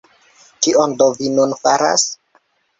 Kion 0.67 0.95
do 1.03 1.11
vi 1.19 1.31
nun 1.37 1.55
faras? 1.63 2.09